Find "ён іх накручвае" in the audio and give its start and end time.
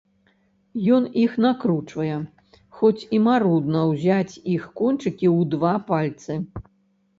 0.95-2.15